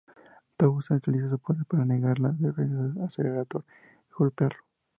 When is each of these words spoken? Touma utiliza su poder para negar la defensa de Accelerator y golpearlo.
Touma 0.57 0.95
utiliza 0.97 1.29
su 1.29 1.37
poder 1.37 1.63
para 1.67 1.85
negar 1.85 2.19
la 2.19 2.29
defensa 2.29 2.81
de 2.87 3.03
Accelerator 3.03 3.63
y 4.09 4.13
golpearlo. 4.17 4.63